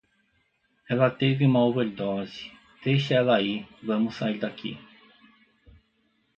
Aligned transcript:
Ela 0.89 1.11
teve 1.11 1.45
uma 1.45 1.59
overdose, 1.63 2.51
deixa 2.83 3.13
ela 3.13 3.35
aí, 3.37 3.67
vamos 3.83 4.15
sair 4.15 4.39
daqui 4.39 4.75